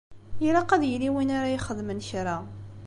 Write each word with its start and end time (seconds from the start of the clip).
Ilaq 0.47 0.69
ad 0.75 0.83
yili 0.91 1.09
win 1.15 1.33
ara 1.37 1.49
ixedmen 1.57 2.03
kra. 2.07 2.37